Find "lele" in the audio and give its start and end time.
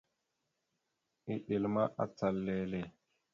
2.45-2.81